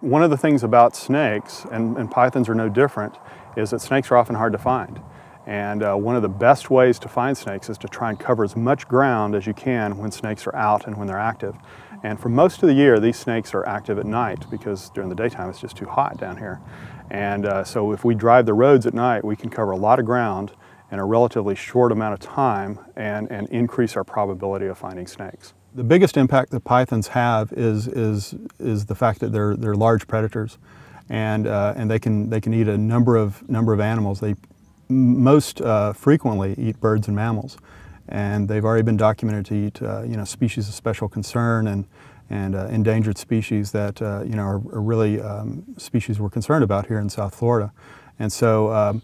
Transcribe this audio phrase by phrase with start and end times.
[0.00, 3.16] One of the things about snakes, and, and pythons are no different,
[3.56, 5.00] is that snakes are often hard to find.
[5.46, 8.44] And uh, one of the best ways to find snakes is to try and cover
[8.44, 11.56] as much ground as you can when snakes are out and when they're active.
[12.02, 15.14] And for most of the year, these snakes are active at night because during the
[15.14, 16.60] daytime it's just too hot down here.
[17.10, 19.98] And uh, so if we drive the roads at night, we can cover a lot
[19.98, 20.52] of ground
[20.92, 25.54] in a relatively short amount of time and, and increase our probability of finding snakes.
[25.76, 30.06] The biggest impact that pythons have is, is, is the fact that they're, they're large
[30.06, 30.56] predators
[31.10, 34.20] and, uh, and they, can, they can eat a number of, number of animals.
[34.20, 34.36] They
[34.88, 37.58] most uh, frequently eat birds and mammals
[38.08, 41.84] and they've already been documented to eat uh, you know, species of special concern and,
[42.30, 46.64] and uh, endangered species that uh, you know, are, are really um, species we're concerned
[46.64, 47.70] about here in South Florida.
[48.18, 49.02] And so um,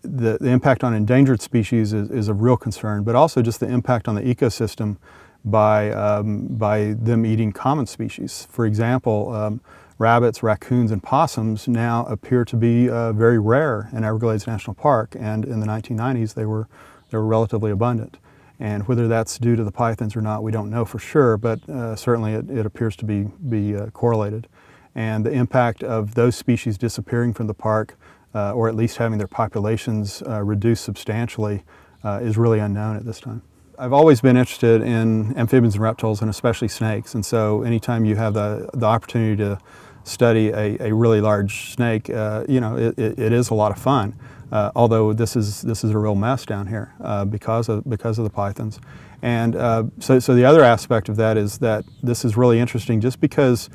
[0.00, 3.68] the, the impact on endangered species is, is of real concern, but also just the
[3.68, 4.96] impact on the ecosystem
[5.44, 8.46] by, um, by them eating common species.
[8.50, 9.60] For example, um,
[9.98, 15.16] rabbits, raccoons, and possums now appear to be uh, very rare in Everglades National Park,
[15.18, 16.68] and in the 1990s they were,
[17.10, 18.18] they were relatively abundant.
[18.60, 21.66] And whether that's due to the pythons or not, we don't know for sure, but
[21.68, 24.48] uh, certainly it, it, appears to be, be uh, correlated.
[24.94, 27.96] And the impact of those species disappearing from the park,
[28.34, 31.62] uh, or at least having their populations uh, reduced substantially,
[32.02, 33.42] uh, is really unknown at this time.
[33.80, 37.14] I've always been interested in amphibians and reptiles and especially snakes.
[37.14, 39.60] And so anytime you have the, the opportunity to
[40.02, 43.70] study a, a really large snake, uh, you know, it, it, it is a lot
[43.70, 44.18] of fun.
[44.50, 48.18] Uh, although this is, this is a real mess down here uh, because, of, because
[48.18, 48.80] of the pythons.
[49.22, 53.00] And uh, so, so the other aspect of that is that this is really interesting
[53.00, 53.70] just because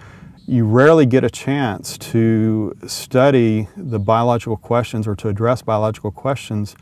[0.48, 6.76] you rarely get a chance to study the biological questions or to address biological questions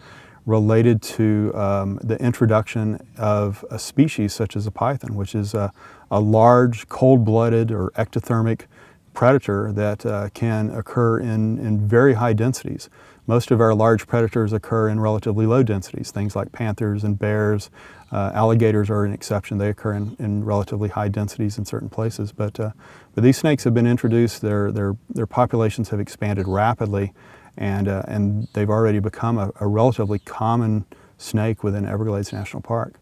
[0.45, 5.71] related to um, the introduction of a species such as a python, which is a,
[6.09, 8.65] a large, cold-blooded or ectothermic
[9.13, 12.89] predator that uh, can occur in, in very high densities.
[13.27, 17.69] Most of our large predators occur in relatively low densities, things like panthers and bears.
[18.11, 19.57] Uh, alligators are an exception.
[19.57, 22.31] They occur in, in relatively high densities in certain places.
[22.31, 22.71] But, uh,
[23.13, 27.13] but these snakes have been introduced, their, their, their populations have expanded rapidly,
[27.57, 30.85] and, uh, and they've already become a, a, relatively common
[31.17, 32.95] snake within Everglades National Park.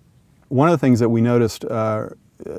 [0.49, 2.09] One of the things that we noticed uh,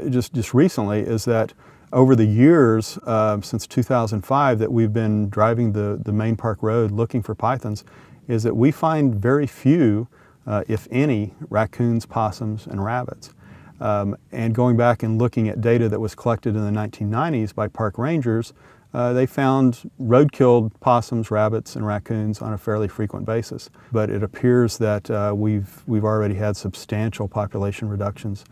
[0.09, 1.53] just, just recently is that
[1.93, 6.93] over the years, uh, since 2005, that we've been driving the, the main park road
[6.93, 7.85] looking for pythons,
[8.29, 10.07] is that we find very few,
[10.47, 13.35] uh, if any, raccoons, possums, and rabbits.
[13.81, 17.67] Um, and going back and looking at data that was collected in the 1990s by
[17.67, 18.53] park rangers,
[18.93, 23.71] uh, they found road-killed possums, rabbits, and raccoons on a fairly frequent basis.
[23.93, 28.45] But it appears that uh, we've, we've already had substantial population reductions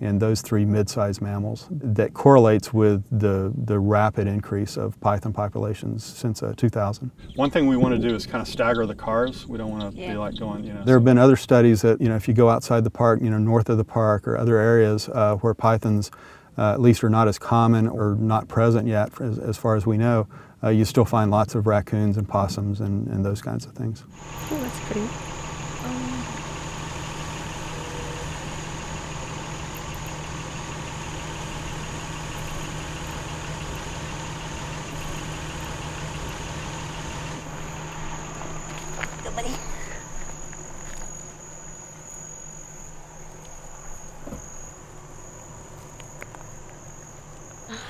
[0.00, 6.04] in those three mid-sized mammals that correlates with the, the rapid increase of python populations
[6.04, 7.10] since uh, 2000.
[7.34, 9.46] One thing we want to do is kind of stagger the cars.
[9.46, 10.12] We don't want to yeah.
[10.12, 10.84] be like going, you know.
[10.84, 13.30] There have been other studies that, you know, if you go outside the park, you
[13.30, 16.10] know, north of the park or other areas uh, where pythons
[16.58, 19.86] uh, at least are not as common or not present yet as, as far as
[19.86, 20.26] we know,
[20.62, 24.04] uh, you still find lots of raccoons and possums and, and those kinds of things.
[24.50, 25.35] Oh, that's pretty.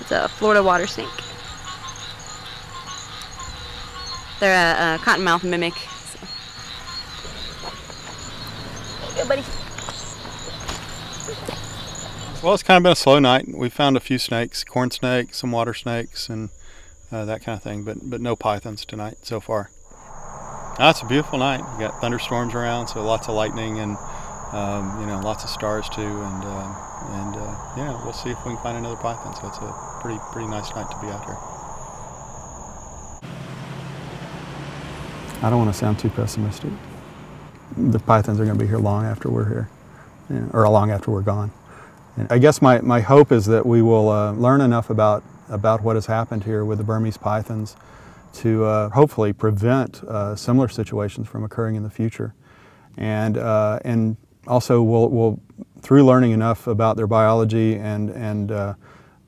[0.00, 1.08] It's a Florida water snake.
[4.40, 5.74] They're a, a cottonmouth mimic.
[5.74, 6.18] So.
[9.14, 9.42] Good, buddy.
[12.42, 13.48] Well, it's kind of been a slow night.
[13.48, 16.50] We found a few snakes, corn snakes, some water snakes, and
[17.10, 19.70] uh, that kind of thing, but but no pythons tonight so far.
[20.78, 21.62] Ah, it's a beautiful night.
[21.72, 23.96] We got thunderstorms around, so lots of lightning and
[24.52, 26.74] um, you know lots of stars too, and uh,
[27.10, 29.34] and uh, yeah, we'll see if we can find another python.
[29.34, 31.36] So it's a pretty pretty nice night to be out here.
[35.42, 36.70] I don't want to sound too pessimistic.
[37.76, 39.68] The pythons are going to be here long after we're here,
[40.52, 41.52] or long after we're gone.
[42.16, 45.82] And I guess my, my hope is that we will uh, learn enough about, about
[45.82, 47.76] what has happened here with the Burmese pythons
[48.34, 52.34] to uh, hopefully prevent uh, similar situations from occurring in the future.
[52.96, 55.40] And, uh, and also we'll, we'll
[55.80, 58.74] through learning enough about their biology and, and uh,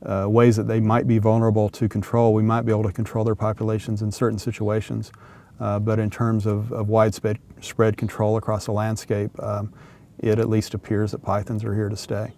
[0.04, 3.24] uh, ways that they might be vulnerable to control, we might be able to control
[3.24, 5.12] their populations in certain situations.
[5.60, 9.72] Uh, but in terms of, of widespread spread control across the landscape, um,
[10.18, 12.32] it at least appears that pythons are here to stay.